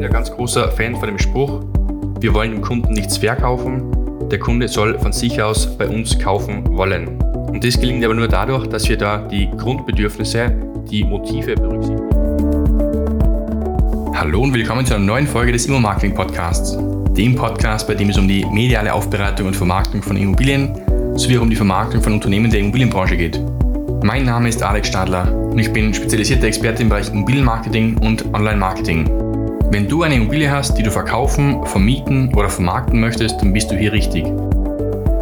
[0.00, 1.60] bin ein ganz großer Fan von dem Spruch,
[2.20, 3.82] wir wollen dem Kunden nichts verkaufen,
[4.30, 7.20] der Kunde soll von sich aus bei uns kaufen wollen.
[7.20, 10.56] Und das gelingt aber nur dadurch, dass wir da die Grundbedürfnisse,
[10.90, 12.08] die Motive berücksichtigen.
[14.14, 16.78] Hallo und willkommen zu einer neuen Folge des Immo-Marketing Podcasts.
[17.10, 20.80] Dem Podcast, bei dem es um die mediale Aufbereitung und Vermarktung von Immobilien
[21.14, 23.38] sowie um die Vermarktung von Unternehmen der Immobilienbranche geht.
[24.02, 29.19] Mein Name ist Alex Stadler und ich bin spezialisierter Experte im Bereich Immobilienmarketing und Online-Marketing.
[29.70, 33.76] Wenn du eine Immobilie hast, die du verkaufen, vermieten oder vermarkten möchtest, dann bist du
[33.76, 34.24] hier richtig.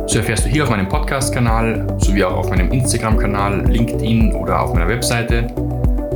[0.06, 4.72] So erfährst du hier auf meinem Podcast-Kanal sowie auch auf meinem Instagram-Kanal, LinkedIn oder auf
[4.72, 5.48] meiner Webseite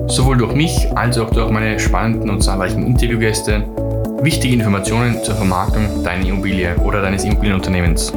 [0.09, 3.65] sowohl durch mich als auch durch meine spannenden und zahlreichen Interviewgäste
[4.23, 8.15] wichtige Informationen zur Vermarktung deiner Immobilie oder deines Immobilienunternehmens.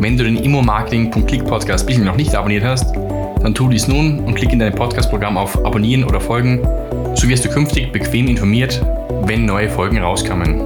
[0.00, 2.96] Wenn du den Immo-Marketing.click Podcast bisher noch nicht abonniert hast,
[3.42, 6.66] dann tu dies nun und klick in dein Podcast-Programm auf Abonnieren oder Folgen,
[7.14, 8.84] so wirst du künftig bequem informiert,
[9.24, 10.60] wenn neue Folgen rauskommen.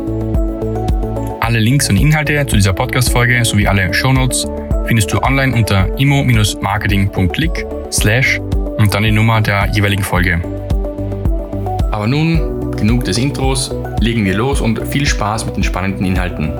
[1.40, 4.46] Alle Links und Inhalte zu dieser Podcast-Folge sowie alle Shownotes
[4.86, 10.40] findest du online unter immo-marketing.click slash und dann die Nummer der jeweiligen Folge.
[11.90, 16.52] Aber nun, genug des Intros, legen wir los und viel Spaß mit den spannenden Inhalten.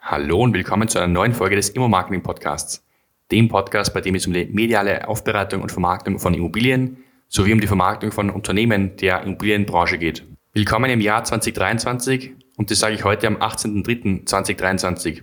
[0.00, 2.84] Hallo und willkommen zu einer neuen Folge des Immo-Marketing Podcasts
[3.30, 7.60] dem Podcast, bei dem es um die mediale Aufbereitung und Vermarktung von Immobilien sowie um
[7.60, 10.26] die Vermarktung von Unternehmen der Immobilienbranche geht.
[10.52, 15.22] Willkommen im Jahr 2023 und das sage ich heute am 18.03.2023.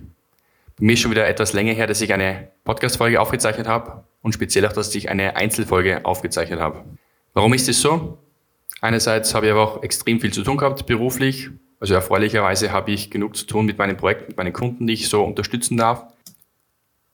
[0.78, 4.66] mir ist schon wieder etwas länger her, dass ich eine Podcast-Folge aufgezeichnet habe und speziell
[4.66, 6.84] auch, dass ich eine Einzelfolge aufgezeichnet habe.
[7.34, 8.18] Warum ist es so?
[8.80, 11.50] Einerseits habe ich aber auch extrem viel zu tun gehabt beruflich.
[11.80, 15.08] Also erfreulicherweise habe ich genug zu tun mit meinen Projekten, mit meinen Kunden, die ich
[15.08, 16.06] so unterstützen darf.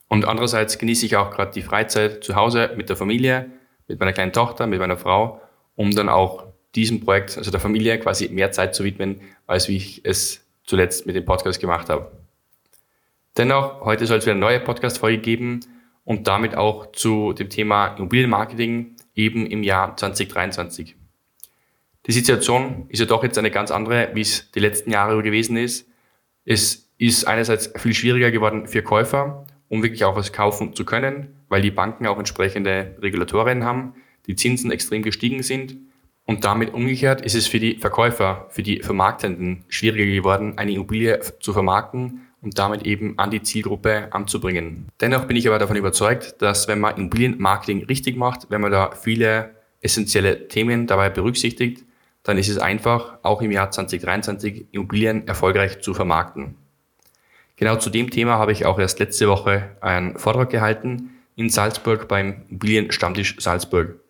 [0.09, 3.51] Und andererseits genieße ich auch gerade die Freizeit zu Hause mit der Familie,
[3.89, 5.41] mit meiner kleinen Tochter, mit meiner Frau,
[5.77, 9.77] um dann auch diesem Projekt, also der Familie, quasi mehr Zeit zu widmen, als wie
[9.77, 12.11] ich es zuletzt mit dem Podcast gemacht habe.
[13.37, 15.61] Dennoch, heute soll es wieder eine neue Podcast-Folge geben
[16.05, 20.97] und damit auch zu dem Thema Immobilienmarketing eben im Jahr 2023.
[22.07, 25.57] Die Situation ist ja doch jetzt eine ganz andere, wie es die letzten Jahre gewesen
[25.57, 25.89] ist.
[26.45, 31.37] Es ist einerseits viel schwieriger geworden für Käufer um wirklich auch was kaufen zu können,
[31.49, 33.95] weil die Banken auch entsprechende Regulatorien haben,
[34.27, 35.77] die Zinsen extrem gestiegen sind
[36.27, 41.21] und damit umgekehrt ist es für die Verkäufer, für die Vermarktenden schwieriger geworden, eine Immobilie
[41.41, 44.89] zu vermarkten und damit eben an die Zielgruppe anzubringen.
[45.01, 48.93] Dennoch bin ich aber davon überzeugt, dass wenn man Immobilienmarketing richtig macht, wenn man da
[48.93, 51.85] viele essentielle Themen dabei berücksichtigt,
[52.23, 56.57] dann ist es einfach, auch im Jahr 2023 Immobilien erfolgreich zu vermarkten.
[57.65, 62.09] Genau zu dem Thema habe ich auch erst letzte Woche einen Vortrag gehalten in Salzburg
[62.09, 64.01] beim Immobilienstammtisch Salzburg.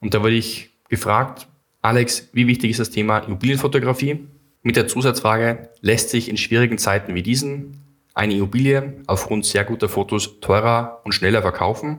[0.00, 1.48] Und da wurde ich gefragt,
[1.82, 4.26] Alex, wie wichtig ist das Thema Immobilienfotografie?
[4.62, 7.84] Mit der Zusatzfrage, lässt sich in schwierigen Zeiten wie diesen
[8.14, 11.98] eine Immobilie aufgrund sehr guter Fotos teurer und schneller verkaufen?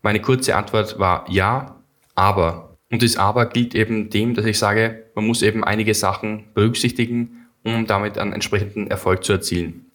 [0.00, 1.82] Meine kurze Antwort war ja,
[2.14, 2.78] aber.
[2.90, 7.41] Und das aber gilt eben dem, dass ich sage, man muss eben einige Sachen berücksichtigen
[7.64, 9.86] um damit einen entsprechenden Erfolg zu erzielen.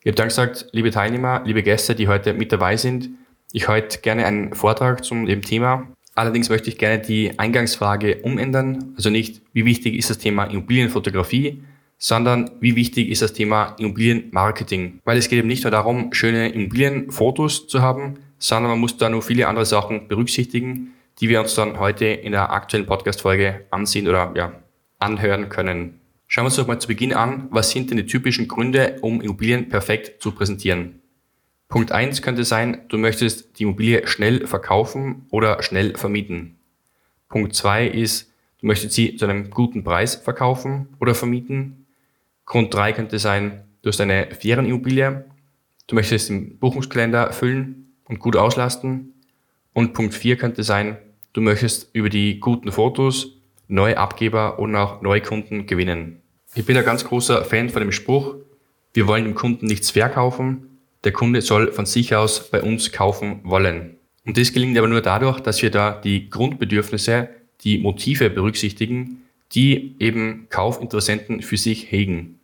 [0.00, 3.10] Ich habe dann gesagt, liebe Teilnehmer, liebe Gäste, die heute mit dabei sind,
[3.52, 5.88] ich heute gerne einen Vortrag zum dem Thema.
[6.14, 8.94] Allerdings möchte ich gerne die Eingangsfrage umändern.
[8.96, 11.62] Also nicht, wie wichtig ist das Thema Immobilienfotografie,
[11.98, 15.00] sondern wie wichtig ist das Thema Immobilienmarketing.
[15.04, 19.08] Weil es geht eben nicht nur darum, schöne Immobilienfotos zu haben, sondern man muss da
[19.08, 24.06] noch viele andere Sachen berücksichtigen, die wir uns dann heute in der aktuellen Podcast-Folge ansehen
[24.06, 24.52] oder ja,
[24.98, 26.00] anhören können.
[26.26, 29.20] Schauen wir uns doch mal zu Beginn an, was sind denn die typischen Gründe, um
[29.20, 31.00] Immobilien perfekt zu präsentieren.
[31.68, 36.56] Punkt 1 könnte sein, du möchtest die Immobilie schnell verkaufen oder schnell vermieten.
[37.28, 41.86] Punkt 2 ist, du möchtest sie zu einem guten Preis verkaufen oder vermieten.
[42.46, 45.24] Grund 3 könnte sein, du hast eine Ferienimmobilie,
[45.86, 49.14] du möchtest den Buchungskalender füllen und gut auslasten.
[49.72, 50.98] Und Punkt 4 könnte sein,
[51.32, 53.33] du möchtest über die guten Fotos
[53.68, 56.22] neue Abgeber und auch neue Kunden gewinnen.
[56.54, 58.36] Ich bin ein ganz großer Fan von dem Spruch,
[58.92, 63.40] wir wollen dem Kunden nichts verkaufen, der Kunde soll von sich aus bei uns kaufen
[63.44, 63.96] wollen.
[64.24, 67.28] Und das gelingt aber nur dadurch, dass wir da die Grundbedürfnisse,
[67.62, 69.22] die Motive berücksichtigen,
[69.52, 72.40] die eben Kaufinteressenten für sich hegen.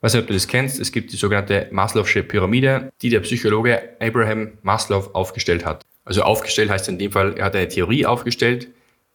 [0.00, 4.52] Was ob du das kennst, es gibt die sogenannte Maslow'sche Pyramide, die der Psychologe Abraham
[4.62, 5.84] Maslow aufgestellt hat.
[6.04, 8.68] Also aufgestellt heißt in dem Fall, er hat eine Theorie aufgestellt,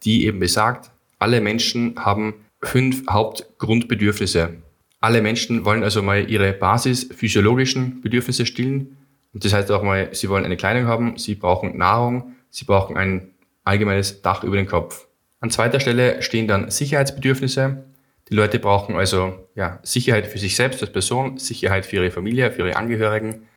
[0.04, 0.90] die eben besagt,
[1.26, 4.62] alle Menschen haben fünf Hauptgrundbedürfnisse.
[5.00, 8.96] Alle Menschen wollen also mal ihre basisphysiologischen Bedürfnisse stillen.
[9.34, 12.96] Und das heißt auch mal, sie wollen eine Kleidung haben, sie brauchen Nahrung, sie brauchen
[12.96, 13.32] ein
[13.64, 15.08] allgemeines Dach über den Kopf.
[15.40, 17.84] An zweiter Stelle stehen dann Sicherheitsbedürfnisse.
[18.30, 22.52] Die Leute brauchen also ja, Sicherheit für sich selbst als Person, Sicherheit für ihre Familie,
[22.52, 23.48] für ihre Angehörigen.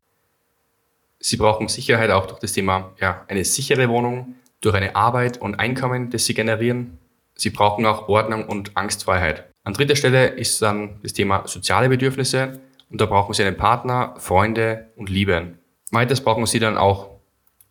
[1.19, 5.59] Sie brauchen Sicherheit auch durch das Thema ja, eine sichere Wohnung, durch eine Arbeit und
[5.59, 6.97] Einkommen, das sie generieren.
[7.39, 9.45] Sie brauchen auch Ordnung und Angstfreiheit.
[9.63, 12.59] An dritter Stelle ist dann das Thema soziale Bedürfnisse
[12.89, 15.53] und da brauchen sie einen Partner, Freunde und Liebe.
[15.91, 17.11] Weiters brauchen sie dann auch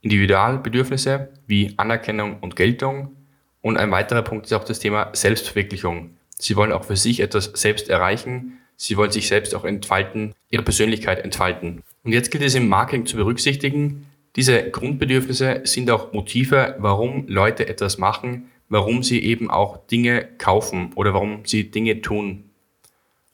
[0.00, 3.14] Individualbedürfnisse wie Anerkennung und Geltung.
[3.60, 6.16] Und ein weiterer Punkt ist auch das Thema Selbstverwirklichung.
[6.38, 8.58] Sie wollen auch für sich etwas selbst erreichen.
[8.76, 11.82] Sie wollen sich selbst auch entfalten, ihre Persönlichkeit entfalten.
[12.04, 14.06] Und jetzt gilt es im Marketing zu berücksichtigen,
[14.36, 20.92] diese Grundbedürfnisse sind auch Motive, warum Leute etwas machen, warum sie eben auch Dinge kaufen
[20.94, 22.44] oder warum sie Dinge tun.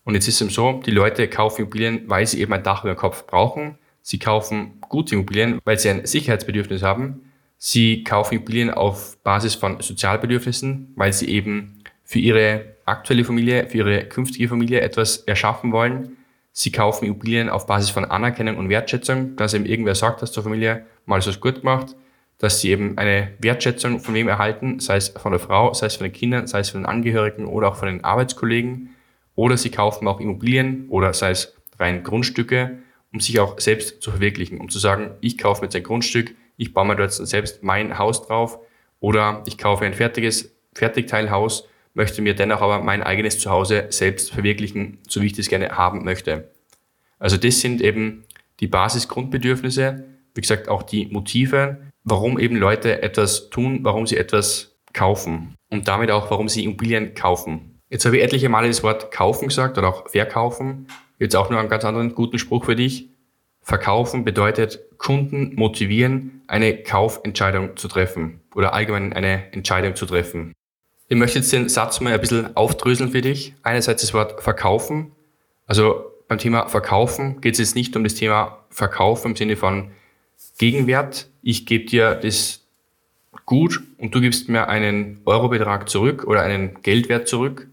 [0.04, 2.94] Und jetzt ist es so, die Leute kaufen Immobilien, weil sie eben ein Dach über
[2.94, 3.78] dem Kopf brauchen.
[4.02, 7.30] Sie kaufen gute Immobilien, weil sie ein Sicherheitsbedürfnis haben.
[7.56, 13.78] Sie kaufen Immobilien auf Basis von Sozialbedürfnissen, weil sie eben für ihre aktuelle Familie, für
[13.78, 16.18] ihre künftige Familie etwas erschaffen wollen.
[16.52, 20.42] Sie kaufen Immobilien auf Basis von Anerkennung und Wertschätzung, dass eben irgendwer sagt, dass zur
[20.42, 21.96] Familie mal so gut gemacht,
[22.38, 25.96] dass sie eben eine Wertschätzung von wem erhalten, sei es von der Frau, sei es
[25.96, 28.90] von den Kindern, sei es von den Angehörigen oder auch von den Arbeitskollegen.
[29.36, 32.78] Oder sie kaufen auch Immobilien oder sei es rein Grundstücke,
[33.12, 36.34] um sich auch selbst zu verwirklichen, um zu sagen, ich kaufe mir jetzt ein Grundstück,
[36.56, 38.58] ich baue mir dort selbst mein Haus drauf
[39.00, 44.98] oder ich kaufe ein fertiges Fertigteilhaus möchte mir dennoch aber mein eigenes Zuhause selbst verwirklichen,
[45.08, 46.50] so wie ich das gerne haben möchte.
[47.18, 48.24] Also das sind eben
[48.60, 50.04] die Basisgrundbedürfnisse,
[50.34, 55.88] wie gesagt auch die Motive, warum eben Leute etwas tun, warum sie etwas kaufen und
[55.88, 57.80] damit auch, warum sie Immobilien kaufen.
[57.90, 60.86] Jetzt habe ich etliche Male das Wort kaufen gesagt oder auch verkaufen.
[61.18, 63.08] Jetzt auch nur einen ganz anderen guten Spruch für dich.
[63.62, 70.52] Verkaufen bedeutet Kunden motivieren, eine Kaufentscheidung zu treffen oder allgemein eine Entscheidung zu treffen.
[71.08, 73.54] Ich möchte jetzt den Satz mal ein bisschen aufdröseln für dich.
[73.62, 75.12] Einerseits das Wort verkaufen.
[75.66, 79.92] Also beim Thema Verkaufen geht es jetzt nicht um das Thema Verkaufen im Sinne von
[80.58, 81.28] Gegenwert.
[81.42, 82.62] Ich gebe dir das
[83.46, 87.68] gut und du gibst mir einen Eurobetrag zurück oder einen Geldwert zurück,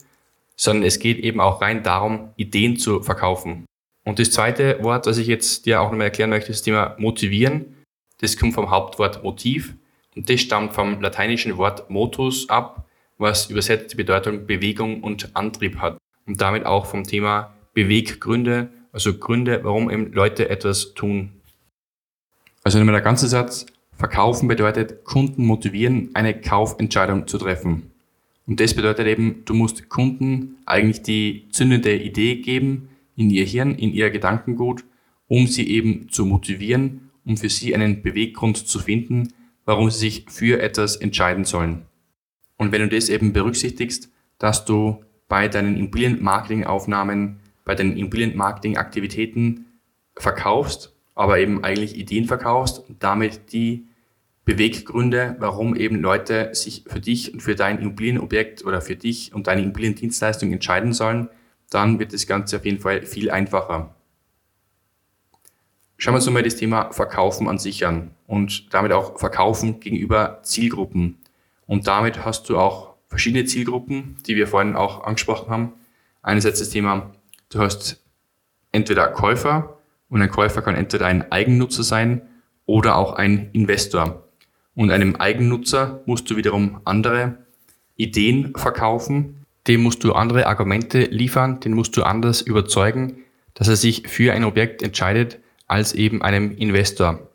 [0.56, 3.65] sondern es geht eben auch rein darum, Ideen zu verkaufen.
[4.03, 6.95] Und das zweite Wort, das ich jetzt dir auch nochmal erklären möchte, ist das Thema
[6.97, 7.77] motivieren.
[8.19, 9.75] Das kommt vom Hauptwort Motiv
[10.15, 12.85] und das stammt vom lateinischen Wort motus ab
[13.21, 19.13] was übersetzt die Bedeutung Bewegung und Antrieb hat und damit auch vom Thema Beweggründe, also
[19.13, 21.41] Gründe, warum eben Leute etwas tun.
[22.63, 23.66] Also nochmal der ganze Satz,
[23.98, 27.92] verkaufen bedeutet Kunden motivieren, eine Kaufentscheidung zu treffen.
[28.48, 33.75] Und das bedeutet eben, du musst Kunden eigentlich die zündende Idee geben in ihr Hirn,
[33.75, 34.84] in ihr Gedankengut,
[35.28, 39.34] um sie eben zu motivieren, um für sie einen Beweggrund zu finden,
[39.66, 41.86] warum sie sich für etwas entscheiden sollen.
[42.57, 49.66] Und wenn du das eben berücksichtigst, dass du bei deinen Immobilienmarketingaufnahmen, bei deinen Immobilienmarketingaktivitäten
[50.18, 53.85] verkaufst, aber eben eigentlich Ideen verkaufst und damit die
[54.44, 59.47] Beweggründe, warum eben Leute sich für dich und für dein Immobilienobjekt oder für dich und
[59.47, 61.29] deine Immobiliendienstleistung entscheiden sollen,
[61.69, 63.95] dann wird das Ganze auf jeden Fall viel einfacher.
[65.97, 70.39] Schauen wir uns nochmal das Thema Verkaufen an sich an und damit auch Verkaufen gegenüber
[70.41, 71.19] Zielgruppen.
[71.68, 75.73] Und damit hast du auch verschiedene Zielgruppen, die wir vorhin auch angesprochen haben.
[76.23, 77.11] Einerseits das Thema,
[77.49, 78.04] du hast
[78.71, 79.78] entweder Käufer
[80.11, 82.21] und ein Käufer kann entweder ein Eigennutzer sein
[82.68, 84.27] oder auch ein Investor.
[84.75, 87.37] Und einem Eigennutzer musst du wiederum andere
[87.95, 93.75] Ideen verkaufen, dem musst du andere Argumente liefern, den musst du anders überzeugen, dass er
[93.75, 97.30] sich für ein Objekt entscheidet als eben einem Investor.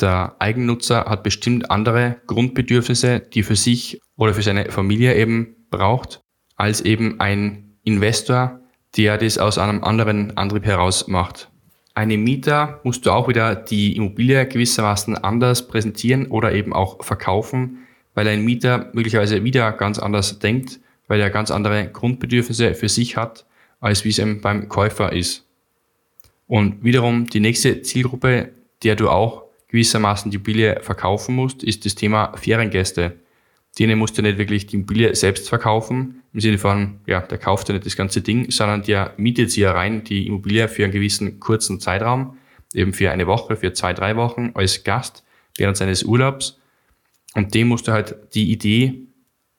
[0.00, 6.20] Der Eigennutzer hat bestimmt andere Grundbedürfnisse, die für sich oder für seine Familie eben braucht,
[6.56, 8.60] als eben ein Investor,
[8.96, 11.48] der das aus einem anderen Antrieb heraus macht.
[11.94, 17.86] Einem Mieter musst du auch wieder die Immobilie gewissermaßen anders präsentieren oder eben auch verkaufen,
[18.14, 23.16] weil ein Mieter möglicherweise wieder ganz anders denkt, weil er ganz andere Grundbedürfnisse für sich
[23.16, 23.46] hat,
[23.80, 25.46] als wie es eben beim Käufer ist.
[26.48, 28.50] Und wiederum die nächste Zielgruppe,
[28.82, 33.12] der du auch gewissermaßen die Immobilie verkaufen musst, ist das Thema Feriengäste.
[33.78, 37.68] Denen musst du nicht wirklich die Immobilie selbst verkaufen, im Sinne von, ja, der kauft
[37.68, 40.92] ja nicht das ganze Ding, sondern der mietet sie ja rein, die Immobilie für einen
[40.92, 42.38] gewissen kurzen Zeitraum,
[42.72, 45.24] eben für eine Woche, für zwei, drei Wochen als Gast
[45.56, 46.60] während seines Urlaubs.
[47.34, 49.06] Und dem musst du halt die Idee,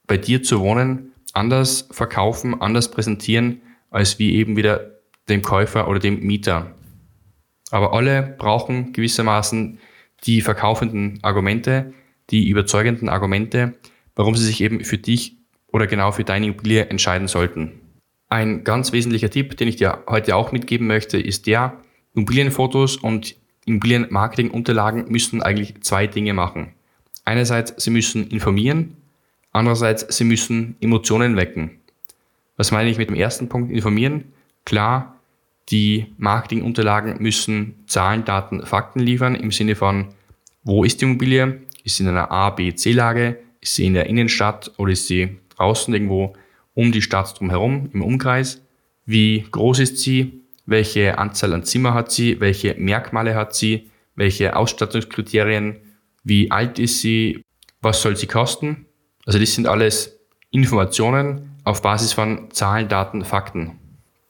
[0.08, 4.92] bei dir zu wohnen, anders verkaufen, anders präsentieren, als wie eben wieder
[5.28, 6.76] dem Käufer oder dem Mieter.
[7.72, 9.80] Aber alle brauchen gewissermaßen
[10.26, 11.94] die verkaufenden Argumente,
[12.30, 13.74] die überzeugenden Argumente,
[14.16, 17.74] warum sie sich eben für dich oder genau für deine Immobilie entscheiden sollten.
[18.30, 21.80] Ein ganz wesentlicher Tipp, den ich dir heute auch mitgeben möchte, ist der,
[22.16, 26.70] Immobilienfotos und Immobilienmarketingunterlagen müssen eigentlich zwei Dinge machen.
[27.26, 28.96] Einerseits, sie müssen informieren,
[29.52, 31.72] andererseits, sie müssen Emotionen wecken.
[32.58, 34.26] Was meine ich mit dem ersten Punkt informieren?
[34.64, 35.20] Klar,
[35.70, 40.10] die Marketingunterlagen müssen Zahlen, Daten, Fakten liefern im Sinne von,
[40.64, 41.62] wo ist die Immobilie?
[41.84, 43.40] Ist sie in einer A, B, C-Lage?
[43.66, 46.34] Ist sie in der Innenstadt oder ist sie draußen irgendwo
[46.76, 48.62] um die Stadt drumherum im Umkreis?
[49.08, 50.44] Wie groß ist sie?
[50.68, 52.40] Welche Anzahl an Zimmer hat sie?
[52.40, 53.90] Welche Merkmale hat sie?
[54.14, 55.78] Welche Ausstattungskriterien?
[56.24, 57.42] Wie alt ist sie?
[57.82, 58.86] Was soll sie kosten?
[59.26, 60.20] Also das sind alles
[60.52, 63.80] Informationen auf Basis von Zahlen, Daten, Fakten.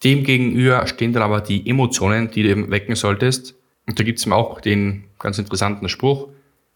[0.01, 3.53] Demgegenüber stehen dann aber die Emotionen, die du eben wecken solltest.
[3.85, 6.29] Und da gibt es auch den ganz interessanten Spruch,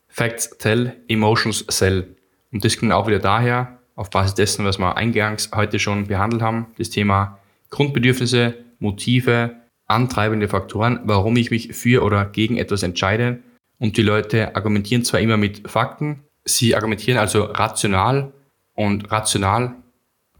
[0.10, 2.18] Facts tell, Emotions sell.
[2.51, 6.41] Und das kommt auch wieder daher, auf Basis dessen, was wir eingangs heute schon behandelt
[6.41, 7.39] haben, das Thema
[7.70, 9.56] Grundbedürfnisse, Motive,
[9.88, 13.39] antreibende Faktoren, warum ich mich für oder gegen etwas entscheide.
[13.77, 18.32] Und die Leute argumentieren zwar immer mit Fakten, sie argumentieren also rational
[18.74, 19.75] und rational,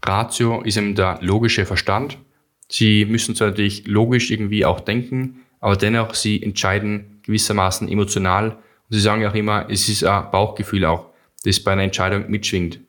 [0.04, 2.18] Ratio ist eben der logische Verstand.
[2.68, 8.58] Sie müssen zwar natürlich logisch irgendwie auch denken, aber dennoch sie entscheiden gewissermaßen emotional und
[8.88, 11.09] sie sagen ja auch immer, es ist ein Bauchgefühl auch,
[11.44, 12.80] das bei einer Entscheidung mitschwingt.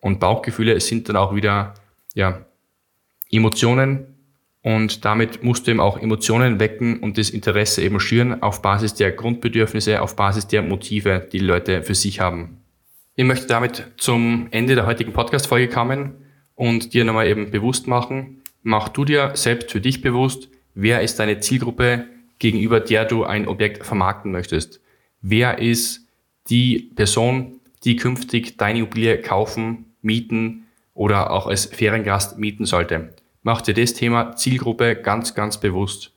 [0.00, 1.74] Und Bauchgefühle sind dann auch wieder
[2.14, 2.44] ja,
[3.30, 4.12] Emotionen
[4.62, 8.94] und damit musst du eben auch Emotionen wecken und das Interesse eben schüren auf Basis
[8.94, 12.58] der Grundbedürfnisse, auf Basis der Motive, die, die Leute für sich haben.
[13.16, 16.14] Ich möchte damit zum Ende der heutigen Podcast-Folge kommen
[16.54, 21.18] und dir nochmal eben bewusst machen, mach du dir selbst für dich bewusst, wer ist
[21.18, 22.06] deine Zielgruppe,
[22.38, 24.80] gegenüber der du ein Objekt vermarkten möchtest.
[25.20, 26.08] Wer ist
[26.48, 33.14] die Person, die künftig deine Immobilie kaufen, mieten oder auch als Feriengast mieten sollte.
[33.42, 36.12] Mach dir das Thema Zielgruppe ganz, ganz bewusst.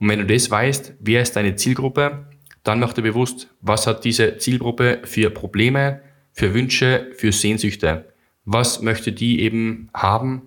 [0.00, 2.26] Und wenn du das weißt, wer ist deine Zielgruppe,
[2.64, 6.00] dann mach dir bewusst, was hat diese Zielgruppe für Probleme,
[6.32, 8.12] für Wünsche, für Sehnsüchte.
[8.44, 10.42] Was möchte die eben haben?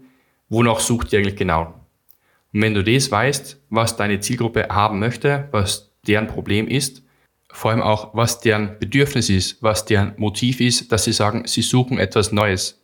[0.50, 1.74] Wonach sucht die eigentlich genau?
[2.54, 7.04] Und wenn du das weißt, was deine Zielgruppe haben möchte, was deren Problem ist,
[7.54, 11.62] vor allem auch, was deren Bedürfnis ist, was deren Motiv ist, dass sie sagen, sie
[11.62, 12.84] suchen etwas Neues,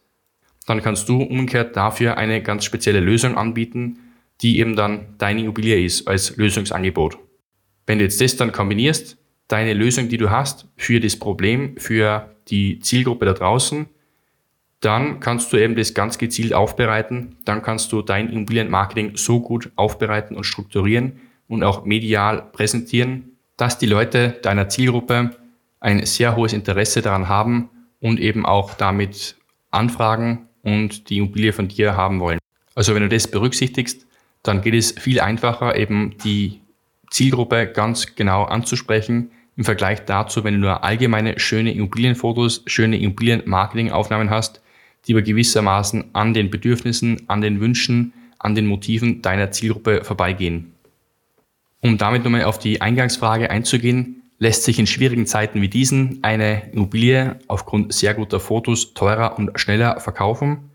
[0.68, 3.98] dann kannst du umgekehrt dafür eine ganz spezielle Lösung anbieten,
[4.42, 7.18] die eben dann deine Immobilie ist als Lösungsangebot.
[7.88, 12.36] Wenn du jetzt das dann kombinierst, deine Lösung, die du hast für das Problem, für
[12.48, 13.88] die Zielgruppe da draußen,
[14.82, 17.36] dann kannst du eben das ganz gezielt aufbereiten.
[17.44, 23.29] Dann kannst du dein Immobilienmarketing so gut aufbereiten und strukturieren und auch medial präsentieren,
[23.60, 25.32] dass die Leute deiner Zielgruppe
[25.82, 29.36] ein sehr hohes Interesse daran haben und eben auch damit
[29.70, 32.40] anfragen und die Immobilie von dir haben wollen.
[32.74, 34.08] Also wenn du das berücksichtigst,
[34.44, 36.62] dann geht es viel einfacher, eben die
[37.12, 44.30] Zielgruppe ganz genau anzusprechen, im Vergleich dazu, wenn du nur allgemeine schöne Immobilienfotos, schöne Immobilienmarketingaufnahmen
[44.30, 44.62] hast,
[45.06, 50.76] die aber gewissermaßen an den Bedürfnissen, an den Wünschen, an den Motiven deiner Zielgruppe vorbeigehen.
[51.82, 56.72] Um damit nochmal auf die Eingangsfrage einzugehen, lässt sich in schwierigen Zeiten wie diesen eine
[56.72, 60.72] Immobilie aufgrund sehr guter Fotos teurer und schneller verkaufen?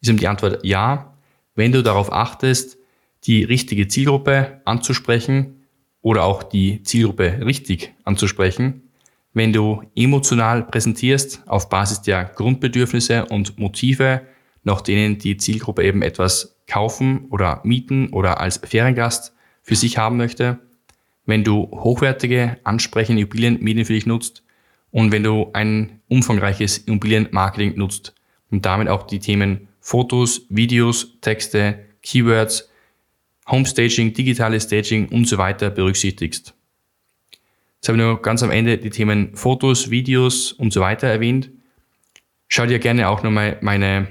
[0.00, 1.14] Ist ihm die Antwort ja,
[1.54, 2.78] wenn du darauf achtest,
[3.24, 5.64] die richtige Zielgruppe anzusprechen
[6.02, 8.82] oder auch die Zielgruppe richtig anzusprechen,
[9.34, 14.22] wenn du emotional präsentierst auf Basis der Grundbedürfnisse und Motive,
[14.62, 19.34] nach denen die Zielgruppe eben etwas kaufen oder mieten oder als Feriengast
[19.68, 20.58] für sich haben möchte,
[21.26, 24.42] wenn du hochwertige, ansprechende Immobilienmedien für dich nutzt
[24.90, 28.14] und wenn du ein umfangreiches Immobilienmarketing nutzt
[28.50, 32.70] und damit auch die Themen Fotos, Videos, Texte, Keywords,
[33.46, 36.54] Homestaging, digitales Staging und so weiter berücksichtigst.
[37.74, 41.50] Jetzt habe ich noch ganz am Ende die Themen Fotos, Videos und so weiter erwähnt.
[42.46, 44.08] Schau dir gerne auch nochmal meine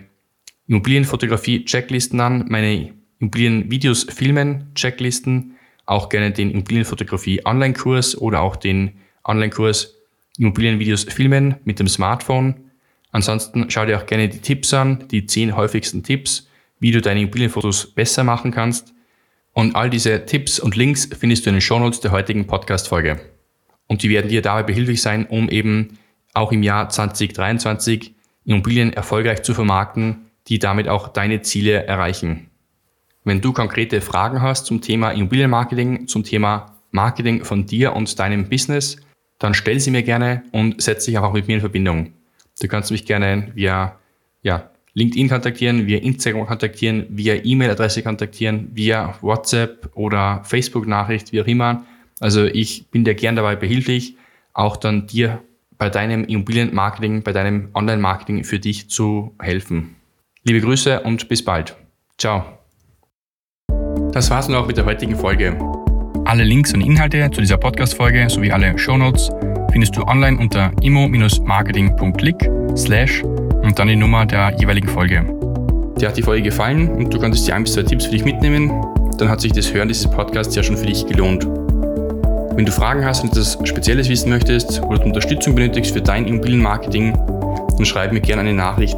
[0.68, 5.56] Immobilienfotografie-Checklisten an, meine Immobilienvideos, Filmen, Checklisten,
[5.86, 9.96] auch gerne den Immobilienfotografie Online-Kurs oder auch den Online-Kurs
[10.38, 12.72] Immobilienvideos, Filmen mit dem Smartphone.
[13.12, 16.48] Ansonsten schau dir auch gerne die Tipps an, die zehn häufigsten Tipps,
[16.80, 18.94] wie du deine Immobilienfotos besser machen kannst.
[19.54, 23.20] Und all diese Tipps und Links findest du in den Shownotes der heutigen Podcast-Folge.
[23.88, 25.98] Und die werden dir dabei behilflich sein, um eben
[26.34, 28.14] auch im Jahr 2023
[28.46, 32.47] Immobilien erfolgreich zu vermarkten, die damit auch deine Ziele erreichen.
[33.28, 38.48] Wenn du konkrete Fragen hast zum Thema Immobilienmarketing, zum Thema Marketing von dir und deinem
[38.48, 38.96] Business,
[39.38, 42.14] dann stell sie mir gerne und setz dich auch mit mir in Verbindung.
[42.62, 44.00] Du kannst mich gerne via
[44.44, 51.48] ja, LinkedIn kontaktieren, via Instagram kontaktieren, via E-Mail-Adresse kontaktieren, via WhatsApp oder Facebook-Nachricht, wie auch
[51.48, 51.84] immer.
[52.22, 54.16] Also ich bin dir gern dabei behilflich,
[54.54, 55.44] auch dann dir
[55.78, 59.98] bei deinem Immobilienmarketing, bei deinem Online-Marketing für dich zu helfen.
[60.44, 61.76] Liebe Grüße und bis bald.
[62.18, 62.57] Ciao.
[64.18, 65.56] Das war's nun auch mit der heutigen Folge.
[66.26, 69.30] Alle Links und Inhalte zu dieser Podcast-Folge sowie alle Shownotes
[69.72, 75.24] findest du online unter immo-marketing.click slash und dann die Nummer der jeweiligen Folge.
[76.02, 78.26] Dir hat die Folge gefallen und du konntest dir ein bis zwei Tipps für dich
[78.26, 78.72] mitnehmen,
[79.20, 81.46] dann hat sich das Hören dieses Podcasts ja schon für dich gelohnt.
[82.56, 87.14] Wenn du Fragen hast und etwas Spezielles wissen möchtest oder Unterstützung benötigst für dein Immobilienmarketing,
[87.14, 88.98] dann schreib mir gerne eine Nachricht.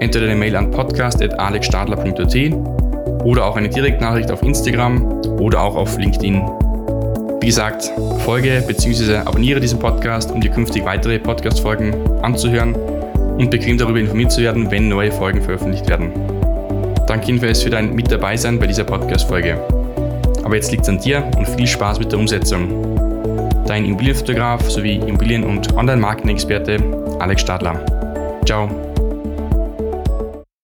[0.00, 2.85] Entweder eine Mail an podcast.alexstadler.at
[3.26, 6.40] oder auch eine Direktnachricht auf Instagram oder auch auf LinkedIn.
[7.40, 7.90] Wie gesagt,
[8.24, 9.16] folge bzw.
[9.16, 11.92] abonniere diesen Podcast, um dir künftig weitere Podcast-Folgen
[12.22, 16.12] anzuhören und bequem darüber informiert zu werden, wenn neue Folgen veröffentlicht werden.
[17.08, 19.58] Danke jedenfalls für dein Mit dabei sein bei dieser Podcast-Folge.
[20.44, 22.68] Aber jetzt liegt es an dir und viel Spaß mit der Umsetzung.
[23.66, 26.78] Dein Immobilienfotograf sowie Immobilien- und Online-Marketing-Experte
[27.18, 27.84] Alex Stadler.
[28.44, 28.95] Ciao.